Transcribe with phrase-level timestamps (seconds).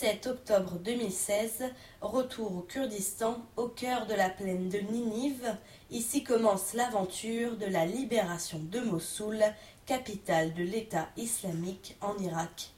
[0.00, 1.64] 17 octobre 2016,
[2.00, 5.54] retour au Kurdistan, au cœur de la plaine de Ninive.
[5.90, 9.44] Ici commence l'aventure de la libération de Mossoul,
[9.84, 12.70] capitale de l'État islamique en Irak.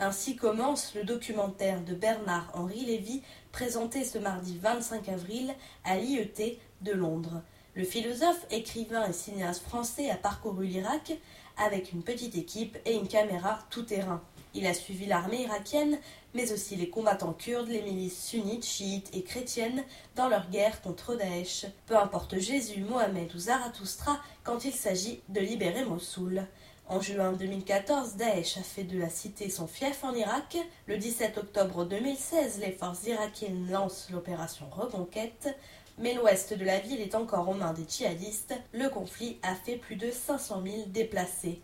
[0.00, 3.22] Ainsi commence le documentaire de Bernard-Henri Lévy,
[3.52, 7.40] présenté ce mardi 25 avril à l'IET de Londres.
[7.74, 11.14] Le philosophe, écrivain et cinéaste français a parcouru l'Irak
[11.56, 14.20] avec une petite équipe et une caméra tout-terrain.
[14.56, 15.98] Il a suivi l'armée irakienne,
[16.32, 21.14] mais aussi les combattants kurdes, les milices sunnites, chiites et chrétiennes dans leur guerre contre
[21.14, 21.66] Daesh.
[21.84, 26.46] Peu importe Jésus, Mohamed ou Zarathustra quand il s'agit de libérer Mossoul.
[26.88, 30.56] En juin 2014, Daesh a fait de la cité son fief en Irak.
[30.86, 35.54] Le 17 octobre 2016, les forces irakiennes lancent l'opération Reconquête.
[35.98, 38.54] Mais l'ouest de la ville est encore aux mains des djihadistes.
[38.72, 41.60] Le conflit a fait plus de 500 000 déplacés.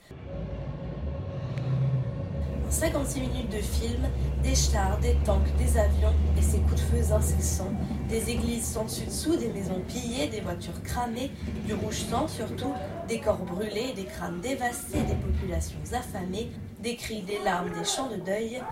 [2.72, 4.08] 56 minutes de film,
[4.42, 7.70] des chars, des tanks, des avions et ces coups de feu incessants,
[8.08, 11.30] des églises sans dessus dessous, des maisons pillées, des voitures cramées,
[11.66, 12.72] du rouge sang surtout,
[13.08, 18.08] des corps brûlés, des crânes dévastés, des populations affamées, des cris, des larmes, des chants
[18.08, 18.62] de deuil.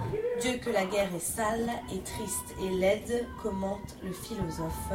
[0.40, 4.92] Dieu que la guerre est sale et triste et laide, commente le philosophe.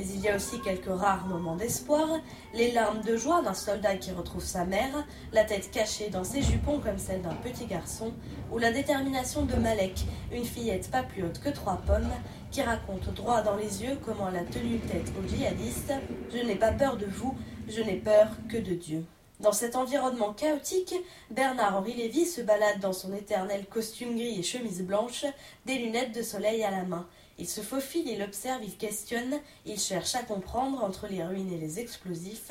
[0.00, 2.08] Mais il y a aussi quelques rares moments d'espoir,
[2.54, 6.40] les larmes de joie d'un soldat qui retrouve sa mère, la tête cachée dans ses
[6.40, 8.14] jupons comme celle d'un petit garçon,
[8.50, 12.08] ou la détermination de Malek, une fillette pas plus haute que trois pommes,
[12.50, 15.92] qui raconte droit dans les yeux comment elle a tenu tête aux djihadistes
[16.32, 17.36] Je n'ai pas peur de vous,
[17.68, 19.04] je n'ai peur que de Dieu.
[19.40, 20.94] Dans cet environnement chaotique,
[21.30, 25.24] Bernard-Henri Lévy se balade dans son éternel costume gris et chemise blanche,
[25.64, 27.06] des lunettes de soleil à la main.
[27.38, 31.58] Il se faufile, il observe, il questionne, il cherche à comprendre entre les ruines et
[31.58, 32.50] les explosifs.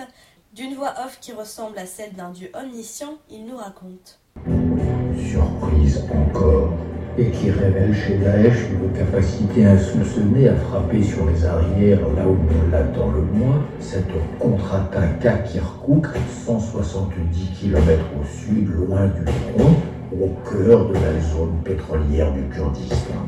[0.54, 4.20] D'une voix off qui ressemble à celle d'un dieu omniscient, il nous raconte.
[5.30, 6.59] Surprise encore,
[7.20, 12.38] et qui révèle chez Daesh une capacité insoupçonnée à frapper sur les arrières là où
[12.38, 13.62] on l'attend le moins.
[13.80, 14.08] Cette
[14.40, 16.08] contre-attaque à Kirkuk,
[16.46, 19.76] 170 km au sud, loin du front,
[20.14, 23.26] au cœur de la zone pétrolière du Kurdistan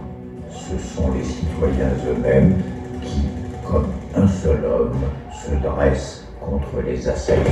[0.51, 2.61] ce sont les citoyens eux-mêmes
[3.01, 3.21] qui,
[3.65, 5.01] comme un seul homme,
[5.31, 7.43] se dressent contre les assaillants.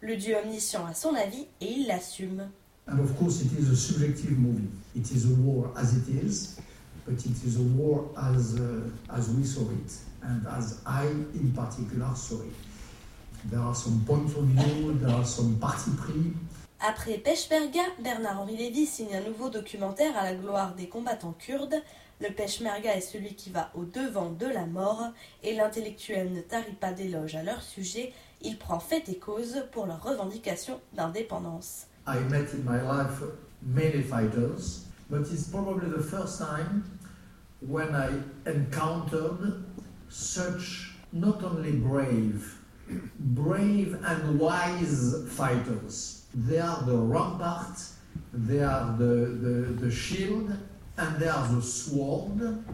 [0.00, 2.48] Le dieu omniscient a son avis et il l'assume.
[2.88, 4.68] And of course, it is a subjective movie.
[4.96, 6.58] It is a war as it is,
[7.04, 11.52] but it is a war as, uh, as we saw it, and as I in
[11.54, 12.54] particular saw it.
[13.44, 16.32] There are some points of view, there are some parti pris,
[16.80, 21.74] après Peshmerga, Bernard-Henri Lévy signe un nouveau documentaire à la gloire des combattants kurdes.
[22.20, 25.08] Le Peshmerga est celui qui va au devant de la mort
[25.42, 28.12] et l'intellectuel ne tarit pas d'éloges à leur sujet.
[28.42, 31.88] Il prend fait et cause pour leur revendication d'indépendance.
[32.08, 33.22] I met in my life
[33.60, 36.82] many fighters, but it's probably the first time
[37.60, 38.08] when I
[38.46, 39.62] encountered
[40.08, 42.56] such not only brave,
[43.18, 46.24] brave and wise fighters.
[46.34, 47.78] They are the rampart,
[48.32, 49.14] they are the,
[49.44, 49.54] the,
[49.84, 50.50] the shield,
[50.96, 52.64] and they are the sword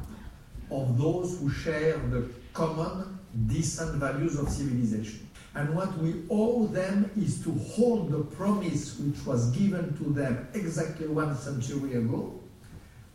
[0.71, 3.19] of those who share the common
[3.49, 5.29] decent values of civilization.
[5.55, 10.49] And what we owe them is to hold the promise which was given to them
[10.53, 12.41] exactly one century ago,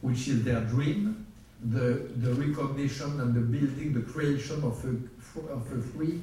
[0.02, 1.28] which is their dream,
[1.66, 6.22] the, the recognition and the building, the creation of a, of a free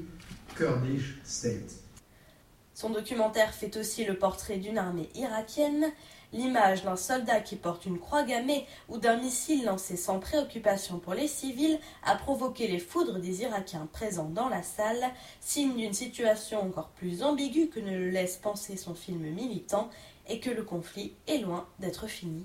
[0.55, 1.73] Kurdish state.
[2.77, 5.91] Son documentaire fait aussi le portrait d'une armée irakienne,
[6.35, 11.15] l'image d'un soldat qui porte une croix gammée ou d'un missile lancé sans préoccupation pour
[11.15, 15.07] les civils a provoqué les foudres des Irakiens présents dans la salle,
[15.41, 19.89] signe d'une situation encore plus ambiguë que ne le laisse penser son film militant
[20.29, 22.45] et que le conflit est loin d'être fini.